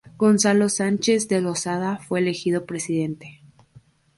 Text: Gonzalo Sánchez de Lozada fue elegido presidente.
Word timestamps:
Gonzalo 0.17 0.67
Sánchez 0.67 1.27
de 1.27 1.41
Lozada 1.41 1.99
fue 1.99 2.21
elegido 2.21 2.65
presidente. 2.65 3.43